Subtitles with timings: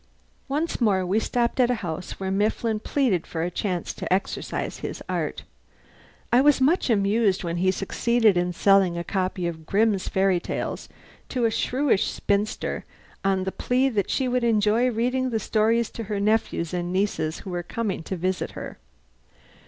[0.47, 4.79] Once more we stopped at a house where Mifflin pleaded for a chance to exercise
[4.79, 5.43] his art.
[6.33, 10.89] I was much amused when he succeeded in selling a copy of "Grimm's Fairy Tales"
[11.29, 12.83] to a shrewish spinster
[13.23, 17.41] on the plea that she would enjoy reading the stories to her nephews and nieces
[17.41, 18.79] who were coming to visit her.